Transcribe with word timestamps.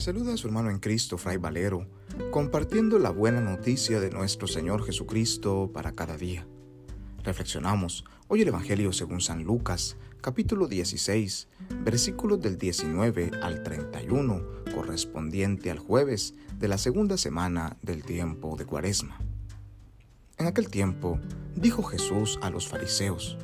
Saluda 0.00 0.32
a 0.32 0.36
su 0.38 0.46
hermano 0.46 0.70
en 0.70 0.78
Cristo, 0.78 1.18
Fray 1.18 1.36
Valero, 1.36 1.86
compartiendo 2.30 2.98
la 2.98 3.10
buena 3.10 3.42
noticia 3.42 4.00
de 4.00 4.08
nuestro 4.08 4.48
Señor 4.48 4.82
Jesucristo 4.82 5.70
para 5.74 5.92
cada 5.92 6.16
día. 6.16 6.46
Reflexionamos 7.22 8.06
hoy 8.26 8.40
el 8.40 8.48
Evangelio 8.48 8.94
según 8.94 9.20
San 9.20 9.44
Lucas, 9.44 9.98
capítulo 10.22 10.68
16, 10.68 11.48
versículos 11.84 12.40
del 12.40 12.56
19 12.56 13.30
al 13.42 13.62
31, 13.62 14.42
correspondiente 14.74 15.70
al 15.70 15.78
jueves 15.78 16.32
de 16.58 16.68
la 16.68 16.78
segunda 16.78 17.18
semana 17.18 17.76
del 17.82 18.02
tiempo 18.02 18.56
de 18.56 18.64
Cuaresma. 18.64 19.20
En 20.38 20.46
aquel 20.46 20.70
tiempo, 20.70 21.20
dijo 21.54 21.82
Jesús 21.82 22.38
a 22.40 22.48
los 22.48 22.66
fariseos, 22.66 23.36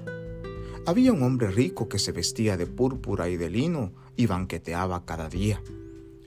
había 0.87 1.12
un 1.12 1.23
hombre 1.23 1.51
rico 1.51 1.91
que 1.91 1.98
se 1.98 2.12
vestía 2.12 2.57
de 2.57 2.66
púrpura 2.66 3.29
y 3.29 3.37
de 3.37 3.51
lino 3.51 3.93
y 4.16 4.25
banqueteaba 4.25 5.05
cada 5.05 5.29
día, 5.29 5.61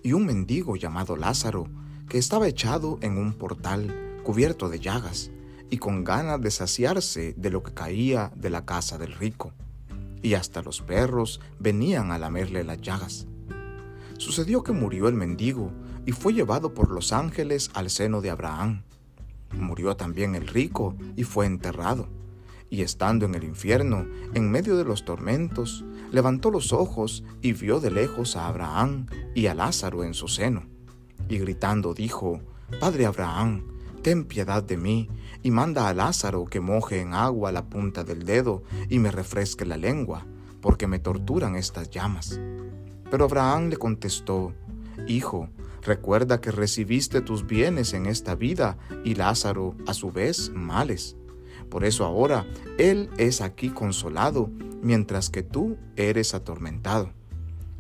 y 0.04 0.14
un 0.14 0.26
mendigo 0.26 0.76
llamado 0.76 1.16
Lázaro, 1.16 1.68
que 2.08 2.18
estaba 2.18 2.48
echado 2.48 2.98
en 3.02 3.18
un 3.18 3.34
portal 3.34 4.22
cubierto 4.24 4.70
de 4.70 4.80
llagas, 4.80 5.32
y 5.70 5.78
con 5.78 6.04
ganas 6.04 6.42
de 6.42 6.52
saciarse 6.52 7.34
de 7.38 7.50
lo 7.50 7.64
que 7.64 7.74
caía 7.74 8.32
de 8.36 8.50
la 8.50 8.66
casa 8.66 8.98
del 8.98 9.14
rico, 9.14 9.54
y 10.22 10.34
hasta 10.34 10.62
los 10.62 10.82
perros 10.82 11.40
venían 11.60 12.12
a 12.12 12.18
lamerle 12.18 12.64
las 12.64 12.82
llagas. 12.82 13.28
Sucedió 14.18 14.64
que 14.64 14.72
murió 14.72 15.08
el 15.08 15.14
mendigo 15.16 15.72
y 16.06 16.12
fue 16.12 16.34
llevado 16.34 16.74
por 16.74 16.92
los 16.92 17.14
ángeles 17.14 17.70
al 17.74 17.90
seno 17.90 18.22
de 18.22 18.30
Abraham. 18.30 18.84
Murió 19.54 19.96
también 19.96 20.36
el 20.36 20.48
rico 20.48 20.96
y 21.16 21.24
fue 21.24 21.46
enterrado 21.46 22.19
y 22.70 22.82
estando 22.82 23.26
en 23.26 23.36
el 23.36 23.44
infierno, 23.44 24.06
en 24.34 24.52
medio 24.52 24.78
de 24.78 24.84
los 24.84 25.06
tormentos, 25.06 25.84
levantó 26.12 26.52
los 26.52 26.72
ojos 26.74 27.24
y 27.42 27.54
vio 27.54 27.80
de 27.80 27.92
lejos 27.92 28.36
a 28.36 28.48
Abraham 28.48 29.08
y 29.36 29.48
a 29.48 29.56
Lázaro 29.56 30.04
en 30.04 30.14
su 30.14 30.28
seno. 30.28 30.64
Y 31.28 31.38
gritando 31.40 31.94
dijo, 31.94 32.42
Padre 32.80 33.06
Abraham, 33.06 33.64
ten 34.02 34.26
piedad 34.26 34.64
de 34.64 34.78
mí, 34.78 35.10
y 35.42 35.52
manda 35.52 35.88
a 35.88 35.94
Lázaro 35.94 36.46
que 36.46 36.60
moje 36.60 37.02
en 37.02 37.14
agua 37.14 37.52
la 37.52 37.66
punta 37.70 38.04
del 38.04 38.26
dedo 38.26 38.64
y 38.90 39.00
me 39.00 39.12
refresque 39.12 39.66
la 39.66 39.78
lengua, 39.78 40.26
porque 40.62 40.88
me 40.88 41.00
torturan 41.00 41.56
estas 41.56 41.90
llamas. 41.90 42.40
Pero 43.10 43.26
Abraham 43.26 43.70
le 43.70 43.78
contestó, 43.78 44.54
Hijo, 45.08 45.50
recuerda 45.82 46.42
que 46.42 46.52
recibiste 46.52 47.22
tus 47.22 47.48
bienes 47.48 47.94
en 47.94 48.06
esta 48.06 48.36
vida 48.36 48.78
y 49.04 49.16
Lázaro 49.16 49.76
a 49.88 49.94
su 49.94 50.12
vez 50.12 50.52
males. 50.54 51.16
Por 51.70 51.86
eso 51.86 52.06
ahora 52.06 52.46
Él 52.78 53.10
es 53.18 53.42
aquí 53.42 53.70
consolado, 53.70 54.50
mientras 54.82 55.30
que 55.30 55.44
tú 55.44 55.78
eres 55.96 56.34
atormentado. 56.34 57.12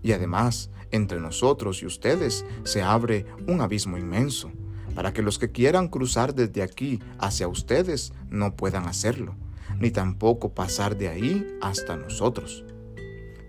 Y 0.01 0.11
además, 0.11 0.69
entre 0.91 1.19
nosotros 1.19 1.81
y 1.81 1.85
ustedes 1.85 2.45
se 2.63 2.81
abre 2.81 3.25
un 3.47 3.61
abismo 3.61 3.97
inmenso, 3.97 4.51
para 4.95 5.13
que 5.13 5.21
los 5.21 5.39
que 5.39 5.51
quieran 5.51 5.87
cruzar 5.87 6.33
desde 6.35 6.61
aquí 6.61 6.99
hacia 7.19 7.47
ustedes 7.47 8.13
no 8.29 8.55
puedan 8.55 8.87
hacerlo, 8.87 9.35
ni 9.79 9.91
tampoco 9.91 10.53
pasar 10.53 10.97
de 10.97 11.09
ahí 11.09 11.47
hasta 11.61 11.95
nosotros. 11.95 12.65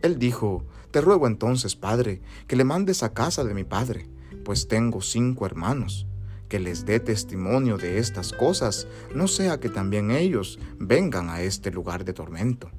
Él 0.03 0.19
dijo, 0.19 0.65
Te 0.91 1.01
ruego 1.01 1.27
entonces, 1.27 1.77
Padre, 1.77 2.23
que 2.47 2.57
le 2.57 2.65
mandes 2.65 3.03
a 3.03 3.13
casa 3.13 3.45
de 3.45 3.55
mi 3.55 3.65
Padre, 3.65 4.09
pues 4.45 4.69
tengo 4.69 5.01
cinco 5.03 5.47
hermanos 5.47 6.07
que 6.51 6.61
les 6.61 6.85
dé 6.85 7.01
testimonio 7.01 7.79
de 7.79 7.97
estas 7.97 8.33
cosas, 8.33 8.87
no 9.15 9.29
sea 9.29 9.59
que 9.61 9.71
también 9.71 10.11
ellos 10.11 10.59
vengan 10.79 11.31
a 11.31 11.41
este 11.41 11.71
lugar 11.71 12.05
de 12.05 12.13
tormento. 12.13 12.71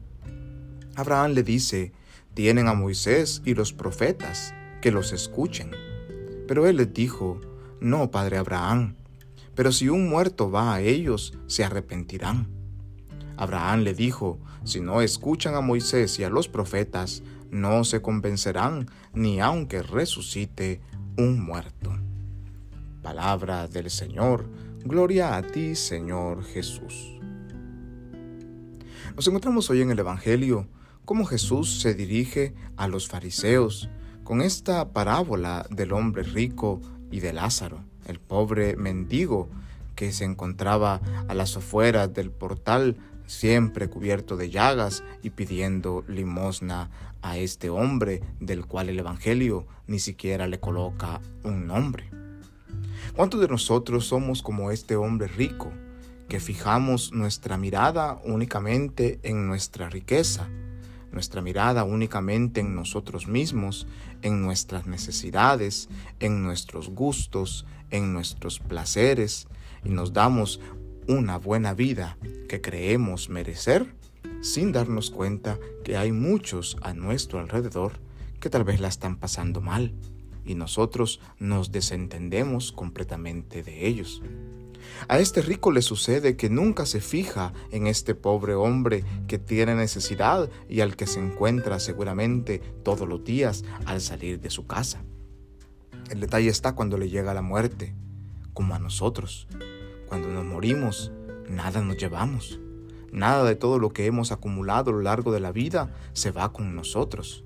Abraham 0.96 1.32
le 1.32 1.42
dice, 1.42 1.94
tienen 2.36 2.68
a 2.68 2.76
Moisés 2.76 3.42
y 3.46 3.56
los 3.56 3.74
profetas, 3.74 4.54
que 4.82 4.92
los 4.92 5.14
escuchen. 5.14 5.72
Pero 6.48 6.68
él 6.68 6.78
les 6.78 6.94
dijo, 6.94 7.40
no, 7.80 8.12
padre 8.12 8.38
Abraham, 8.38 8.96
pero 9.56 9.72
si 9.72 9.90
un 9.90 10.10
muerto 10.10 10.52
va 10.52 10.74
a 10.74 10.82
ellos, 10.82 11.34
se 11.48 11.64
arrepentirán. 11.64 12.50
Abraham 13.38 13.82
le 13.82 13.94
dijo, 13.94 14.40
si 14.66 14.82
no 14.82 15.02
escuchan 15.02 15.56
a 15.56 15.62
Moisés 15.62 16.20
y 16.20 16.24
a 16.24 16.30
los 16.30 16.48
profetas, 16.48 17.24
no 17.50 17.84
se 17.84 18.02
convencerán 18.02 18.90
ni 19.14 19.40
aunque 19.40 19.82
resucite 19.82 20.82
un 21.18 21.44
muerto. 21.44 21.91
Palabra 23.02 23.68
del 23.68 23.90
Señor, 23.90 24.46
gloria 24.86 25.36
a 25.36 25.42
ti 25.42 25.76
Señor 25.76 26.44
Jesús. 26.44 27.20
Nos 29.16 29.28
encontramos 29.28 29.70
hoy 29.72 29.82
en 29.82 29.90
el 29.90 30.00
Evangelio 30.00 30.68
cómo 31.04 31.26
Jesús 31.26 31.82
se 31.82 31.96
dirige 31.96 32.54
a 32.78 32.88
los 32.88 33.08
fariseos 33.08 33.90
con 34.24 34.42
esta 34.42 34.94
parábola 34.94 35.66
del 35.72 35.94
hombre 35.94 36.22
rico 36.22 36.80
y 37.10 37.22
de 37.22 37.34
Lázaro, 37.34 37.84
el 38.06 38.20
pobre 38.20 38.76
mendigo 38.76 39.50
que 39.96 40.12
se 40.12 40.24
encontraba 40.24 41.02
a 41.28 41.34
las 41.34 41.58
afueras 41.58 42.14
del 42.14 42.30
portal 42.30 42.98
siempre 43.26 43.90
cubierto 43.90 44.38
de 44.38 44.52
llagas 44.52 45.04
y 45.24 45.32
pidiendo 45.32 46.04
limosna 46.08 46.92
a 47.24 47.38
este 47.38 47.72
hombre 47.72 48.22
del 48.40 48.66
cual 48.68 48.90
el 48.90 49.00
Evangelio 49.00 49.66
ni 49.88 50.00
siquiera 50.00 50.48
le 50.48 50.60
coloca 50.60 51.20
un 51.44 51.66
nombre. 51.66 52.21
¿Cuántos 53.16 53.42
de 53.42 53.50
nosotros 53.50 54.08
somos 54.08 54.42
como 54.42 54.72
este 54.72 54.96
hombre 54.96 55.28
rico, 55.28 55.72
que 56.30 56.40
fijamos 56.40 57.12
nuestra 57.12 57.58
mirada 57.58 58.22
únicamente 58.24 59.20
en 59.24 59.48
nuestra 59.48 59.90
riqueza, 59.90 60.48
nuestra 61.12 61.42
mirada 61.42 61.84
únicamente 61.84 62.62
en 62.62 62.74
nosotros 62.74 63.28
mismos, 63.28 63.86
en 64.22 64.42
nuestras 64.42 64.88
necesidades, 64.88 65.90
en 66.22 66.42
nuestros 66.42 66.90
gustos, 66.90 67.66
en 67.90 68.14
nuestros 68.14 68.60
placeres, 68.60 69.50
y 69.84 69.90
nos 69.90 70.14
damos 70.14 70.62
una 71.10 71.38
buena 71.38 71.74
vida 71.74 72.18
que 72.48 72.62
creemos 72.62 73.28
merecer, 73.28 73.94
sin 74.42 74.72
darnos 74.72 75.12
cuenta 75.12 75.60
que 75.84 75.98
hay 75.98 76.14
muchos 76.14 76.78
a 76.82 76.94
nuestro 76.94 77.40
alrededor 77.40 77.92
que 78.40 78.50
tal 78.50 78.64
vez 78.64 78.80
la 78.80 78.88
están 78.88 79.18
pasando 79.18 79.60
mal, 79.60 79.94
y 80.46 80.56
nosotros 80.56 81.20
nos 81.40 81.72
desentendemos 81.72 82.72
completamente 82.72 83.64
de 83.64 83.88
ellos. 83.88 84.22
A 85.08 85.20
este 85.20 85.42
rico 85.42 85.72
le 85.72 85.82
sucede 85.82 86.36
que 86.36 86.50
nunca 86.50 86.86
se 86.86 87.02
fija 87.02 87.54
en 87.72 87.88
este 87.88 88.16
pobre 88.16 88.56
hombre 88.56 89.04
que 89.28 89.38
tiene 89.38 89.76
necesidad 89.76 90.50
y 90.70 90.82
al 90.82 90.96
que 90.96 91.08
se 91.08 91.20
encuentra 91.20 91.80
seguramente 91.80 92.60
todos 92.84 93.08
los 93.08 93.24
días 93.24 93.64
al 93.86 94.02
salir 94.02 94.40
de 94.40 94.50
su 94.50 94.68
casa. 94.68 95.04
El 96.10 96.20
detalle 96.20 96.50
está 96.50 96.74
cuando 96.74 96.98
le 96.98 97.10
llega 97.10 97.34
la 97.34 97.42
muerte, 97.42 97.94
como 98.54 98.76
a 98.76 98.80
nosotros. 98.80 99.48
Cuando 100.08 100.28
nos 100.28 100.46
morimos, 100.46 101.12
nada 101.48 101.82
nos 101.82 101.98
llevamos. 101.98 102.60
Nada 103.12 103.44
de 103.44 103.56
todo 103.56 103.80
lo 103.80 103.90
que 103.92 104.06
hemos 104.06 104.32
acumulado 104.32 104.92
a 104.92 104.94
lo 104.94 105.02
largo 105.02 105.32
de 105.32 105.40
la 105.40 105.52
vida 105.52 105.94
se 106.14 106.32
va 106.32 106.52
con 106.52 106.76
nosotros. 106.76 107.44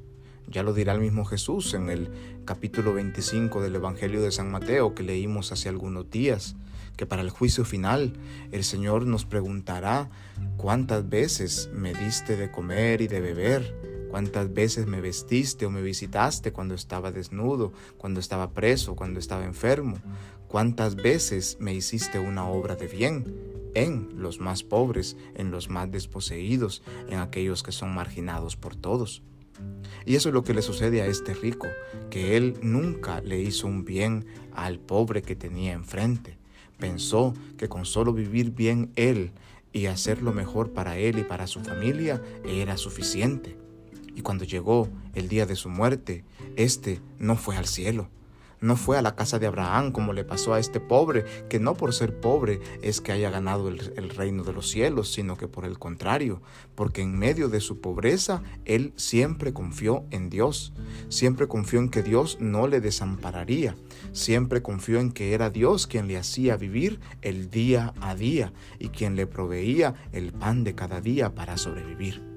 Ya 0.48 0.64
lo 0.64 0.74
dirá 0.74 0.94
el 0.94 1.02
mismo 1.02 1.26
Jesús 1.26 1.74
en 1.74 1.90
el 1.90 2.10
capítulo 2.46 2.94
25 2.94 3.62
del 3.62 3.76
Evangelio 3.76 4.22
de 4.22 4.32
San 4.32 4.52
Mateo 4.52 4.94
que 4.94 5.04
leímos 5.04 5.52
hace 5.52 5.70
algunos 5.70 6.10
días, 6.12 6.56
que 6.96 7.06
para 7.06 7.24
el 7.24 7.32
juicio 7.32 7.66
final 7.66 8.14
el 8.52 8.64
Señor 8.64 9.08
nos 9.08 9.26
preguntará 9.26 10.10
cuántas 10.58 11.10
veces 11.10 11.70
me 11.74 11.94
diste 11.94 12.38
de 12.38 12.52
comer 12.52 13.02
y 13.02 13.08
de 13.08 13.22
beber, 13.22 14.08
cuántas 14.12 14.54
veces 14.54 14.86
me 14.86 15.02
vestiste 15.02 15.66
o 15.66 15.72
me 15.72 15.82
visitaste 15.82 16.54
cuando 16.54 16.76
estaba 16.76 17.12
desnudo, 17.12 17.74
cuando 17.98 18.20
estaba 18.20 18.52
preso, 18.52 18.96
cuando 18.96 19.20
estaba 19.20 19.46
enfermo, 19.46 19.98
cuántas 20.48 20.96
veces 20.96 21.58
me 21.60 21.74
hiciste 21.74 22.20
una 22.20 22.48
obra 22.48 22.76
de 22.76 22.88
bien 22.88 23.36
en 23.74 24.10
los 24.16 24.40
más 24.40 24.64
pobres, 24.64 25.18
en 25.34 25.52
los 25.52 25.70
más 25.70 25.92
desposeídos, 25.92 26.84
en 27.10 27.20
aquellos 27.20 27.64
que 27.64 27.72
son 27.72 27.94
marginados 27.94 28.56
por 28.56 28.76
todos. 28.76 29.22
Y 30.06 30.16
eso 30.16 30.30
es 30.30 30.34
lo 30.34 30.44
que 30.44 30.54
le 30.54 30.62
sucede 30.62 31.02
a 31.02 31.08
este 31.08 31.34
rico, 31.34 31.68
que 32.10 32.38
él 32.38 32.58
nunca 32.62 33.22
le 33.22 33.42
hizo 33.42 33.68
un 33.68 33.86
bien 33.86 34.26
al 34.54 34.80
pobre 34.80 35.22
que 35.22 35.36
tenía 35.36 35.74
enfrente. 35.74 36.38
Pensó 36.78 37.34
que 37.58 37.70
con 37.70 37.86
solo 37.86 38.14
vivir 38.14 38.52
bien 38.52 38.92
él 38.96 39.32
y 39.74 39.88
hacer 39.88 40.22
lo 40.22 40.32
mejor 40.32 40.72
para 40.72 40.98
él 40.98 41.20
y 41.20 41.24
para 41.24 41.48
su 41.48 41.62
familia 41.62 42.22
era 42.46 42.78
suficiente. 42.78 43.58
Y 44.16 44.22
cuando 44.22 44.46
llegó 44.46 44.88
el 45.14 45.28
día 45.28 45.46
de 45.46 45.56
su 45.56 45.70
muerte, 45.70 46.24
éste 46.56 47.02
no 47.20 47.36
fue 47.36 47.58
al 47.58 47.66
cielo, 47.66 48.08
no 48.62 48.76
fue 48.76 48.98
a 48.98 49.02
la 49.02 49.16
casa 49.16 49.40
de 49.40 49.48
Abraham 49.48 49.92
como 49.92 50.14
le 50.14 50.24
pasó 50.24 50.54
a 50.54 50.60
este 50.60 50.80
pobre, 50.80 51.26
que 51.50 51.60
no 51.60 51.76
por 51.76 51.94
ser 51.94 52.20
pobre 52.20 52.60
es 52.82 53.02
que 53.02 53.12
haya 53.12 53.30
ganado 53.30 53.70
el, 53.70 54.10
reino 54.10 54.44
de 54.44 54.54
los 54.54 54.70
cielos, 54.70 55.12
sino 55.12 55.38
que 55.38 55.48
por 55.48 55.66
el 55.66 55.80
contrario, 55.80 56.42
porque 56.76 57.02
en 57.02 57.18
medio 57.18 57.50
de 57.50 57.60
su 57.60 57.82
pobreza 57.82 58.44
él 58.66 58.94
siempre 58.96 59.54
confió 59.54 60.06
en 60.12 60.30
Dios, 60.30 60.74
siempre 61.10 61.48
confió 61.48 61.80
en 61.80 61.90
que 61.90 62.04
Dios 62.04 62.38
no 62.40 62.68
le 62.68 62.82
desampararía, 62.82 63.76
siempre 64.12 64.62
confió 64.62 65.00
en 65.00 65.12
que 65.12 65.34
era 65.34 65.50
Dios 65.50 65.88
quien 65.88 66.08
le 66.08 66.18
hacía 66.18 66.58
vivir 66.58 67.00
el 67.22 67.50
día 67.50 67.94
a 68.02 68.16
día 68.16 68.54
y 68.80 68.90
quien 68.90 69.16
le 69.16 69.28
proveía 69.28 69.96
el 70.12 70.32
pan 70.32 70.64
de 70.64 70.76
cada 70.76 71.02
día 71.02 71.34
para 71.34 71.58
sobrevivir. 71.58 72.35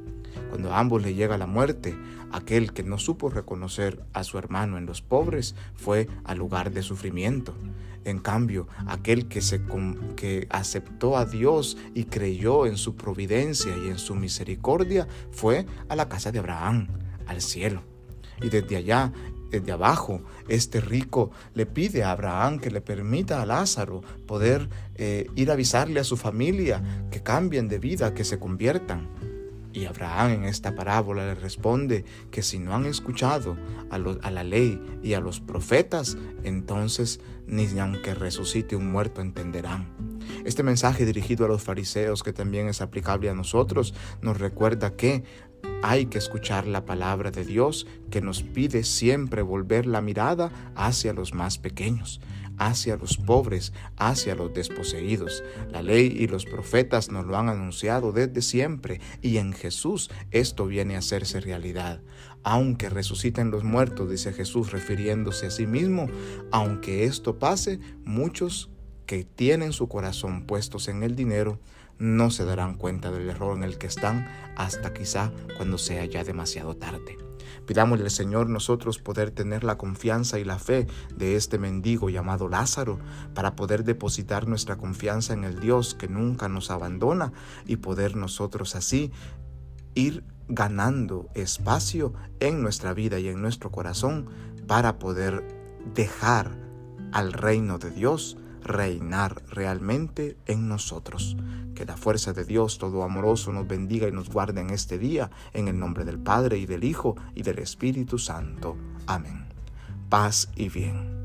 Cuando 0.48 0.72
a 0.72 0.78
ambos 0.78 1.02
le 1.02 1.14
llega 1.14 1.38
la 1.38 1.46
muerte, 1.46 1.96
aquel 2.32 2.72
que 2.72 2.82
no 2.82 2.98
supo 2.98 3.28
reconocer 3.28 4.02
a 4.12 4.24
su 4.24 4.38
hermano 4.38 4.78
en 4.78 4.86
los 4.86 5.02
pobres 5.02 5.54
fue 5.74 6.08
al 6.24 6.38
lugar 6.38 6.70
de 6.70 6.82
sufrimiento. 6.82 7.54
En 8.04 8.20
cambio, 8.20 8.68
aquel 8.86 9.28
que, 9.28 10.46
aceptó 10.50 11.16
a 11.16 11.26
Dios 11.26 11.76
y 11.94 12.04
creyó 12.04 12.66
en 12.66 12.76
su 12.76 12.96
providencia 12.96 13.76
y 13.76 13.88
en 13.88 13.98
su 13.98 14.14
misericordia 14.14 15.06
fue 15.30 15.66
a 15.88 15.96
la 15.96 16.08
casa 16.08 16.32
de 16.32 16.38
Abraham, 16.38 16.88
al 17.26 17.42
cielo. 17.42 17.82
Y 18.40 18.48
desde 18.48 18.76
allá 18.76 19.12
desde 19.50 19.72
abajo, 19.72 20.22
este 20.48 20.80
rico 20.80 21.30
le 21.54 21.64
pide 21.66 22.04
a 22.04 22.10
Abraham 22.12 22.58
que 22.58 22.70
le 22.70 22.80
permita 22.80 23.40
a 23.40 23.46
Lázaro 23.46 24.02
poder 24.26 24.68
eh, 24.94 25.26
ir 25.36 25.50
a 25.50 25.54
avisarle 25.54 26.00
a 26.00 26.04
su 26.04 26.16
familia 26.16 26.82
que 27.10 27.22
cambien 27.22 27.68
de 27.68 27.78
vida, 27.78 28.14
que 28.14 28.24
se 28.24 28.38
conviertan. 28.38 29.08
Y 29.72 29.84
Abraham 29.84 30.30
en 30.32 30.44
esta 30.44 30.74
parábola 30.74 31.26
le 31.26 31.34
responde 31.34 32.04
que 32.30 32.42
si 32.42 32.58
no 32.58 32.74
han 32.74 32.86
escuchado 32.86 33.56
a, 33.90 33.98
la 33.98 34.44
ley 34.44 34.80
y 35.02 35.14
a 35.14 35.20
los 35.20 35.40
profetas, 35.40 36.16
entonces 36.42 37.20
ni 37.46 37.66
aunque 37.78 38.14
resucite 38.14 38.76
un 38.76 38.90
muerto 38.90 39.20
entenderán. 39.20 39.88
Este 40.44 40.62
mensaje 40.62 41.04
dirigido 41.04 41.44
a 41.44 41.48
los 41.48 41.62
fariseos, 41.62 42.22
que 42.22 42.32
también 42.32 42.68
es 42.68 42.80
aplicable 42.80 43.30
a 43.30 43.34
nosotros, 43.34 43.94
nos 44.22 44.38
recuerda 44.38 44.96
que 44.96 45.24
hay 45.82 46.06
que 46.06 46.18
escuchar 46.18 46.66
la 46.66 46.84
palabra 46.84 47.30
de 47.30 47.44
Dios 47.44 47.86
que 48.10 48.20
nos 48.20 48.42
pide 48.42 48.84
siempre 48.84 49.42
volver 49.42 49.86
la 49.86 50.00
mirada 50.00 50.50
hacia 50.74 51.12
los 51.12 51.34
más 51.34 51.58
pequeños, 51.58 52.20
hacia 52.58 52.96
los 52.96 53.16
pobres, 53.16 53.72
hacia 53.96 54.34
los 54.34 54.52
desposeídos. 54.52 55.42
La 55.70 55.82
ley 55.82 56.14
y 56.18 56.26
los 56.26 56.44
profetas 56.44 57.10
nos 57.10 57.26
lo 57.26 57.36
han 57.36 57.48
anunciado 57.48 58.12
desde 58.12 58.42
siempre 58.42 59.00
y 59.22 59.38
en 59.38 59.52
Jesús 59.52 60.10
esto 60.30 60.66
viene 60.66 60.96
a 60.96 60.98
hacerse 60.98 61.40
realidad. 61.40 62.00
Aunque 62.44 62.88
resuciten 62.88 63.50
los 63.50 63.64
muertos, 63.64 64.10
dice 64.10 64.32
Jesús 64.32 64.72
refiriéndose 64.72 65.46
a 65.46 65.50
sí 65.50 65.66
mismo, 65.66 66.08
aunque 66.50 67.04
esto 67.04 67.38
pase, 67.38 67.80
muchos 68.04 68.70
que 69.06 69.24
tienen 69.24 69.72
su 69.72 69.88
corazón 69.88 70.44
puestos 70.46 70.88
en 70.88 71.02
el 71.02 71.16
dinero 71.16 71.58
no 71.98 72.30
se 72.30 72.44
darán 72.44 72.74
cuenta 72.74 73.10
del 73.10 73.28
error 73.28 73.56
en 73.56 73.64
el 73.64 73.78
que 73.78 73.86
están 73.86 74.28
hasta 74.56 74.92
quizá 74.92 75.32
cuando 75.56 75.78
sea 75.78 76.04
ya 76.04 76.24
demasiado 76.24 76.76
tarde. 76.76 77.27
Pidámosle 77.66 78.04
al 78.04 78.10
Señor 78.10 78.48
nosotros 78.48 78.98
poder 78.98 79.30
tener 79.30 79.64
la 79.64 79.78
confianza 79.78 80.38
y 80.38 80.44
la 80.44 80.58
fe 80.58 80.86
de 81.14 81.36
este 81.36 81.58
mendigo 81.58 82.10
llamado 82.10 82.48
Lázaro 82.48 82.98
para 83.34 83.56
poder 83.56 83.84
depositar 83.84 84.46
nuestra 84.46 84.76
confianza 84.76 85.32
en 85.32 85.44
el 85.44 85.60
Dios 85.60 85.94
que 85.94 86.08
nunca 86.08 86.48
nos 86.48 86.70
abandona 86.70 87.32
y 87.66 87.76
poder 87.76 88.16
nosotros 88.16 88.74
así 88.76 89.12
ir 89.94 90.24
ganando 90.48 91.28
espacio 91.34 92.14
en 92.40 92.62
nuestra 92.62 92.94
vida 92.94 93.18
y 93.18 93.28
en 93.28 93.42
nuestro 93.42 93.70
corazón 93.70 94.28
para 94.66 94.98
poder 94.98 95.46
dejar 95.94 96.56
al 97.12 97.32
reino 97.32 97.78
de 97.78 97.90
Dios 97.90 98.36
reinar 98.68 99.42
realmente 99.48 100.36
en 100.46 100.68
nosotros. 100.68 101.36
Que 101.74 101.84
la 101.84 101.96
fuerza 101.96 102.32
de 102.32 102.44
Dios 102.44 102.78
todo 102.78 103.02
amoroso 103.02 103.52
nos 103.52 103.66
bendiga 103.66 104.08
y 104.08 104.12
nos 104.12 104.28
guarde 104.28 104.60
en 104.60 104.70
este 104.70 104.98
día, 104.98 105.30
en 105.52 105.68
el 105.68 105.78
nombre 105.78 106.04
del 106.04 106.18
Padre 106.18 106.58
y 106.58 106.66
del 106.66 106.84
Hijo 106.84 107.16
y 107.34 107.42
del 107.42 107.58
Espíritu 107.58 108.18
Santo. 108.18 108.76
Amén. 109.06 109.46
Paz 110.08 110.48
y 110.54 110.68
bien. 110.68 111.17